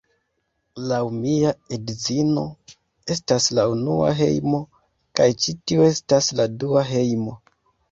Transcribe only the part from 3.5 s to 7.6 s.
la unua hejmo, kaj ĉi tiu estas la dua hejmo.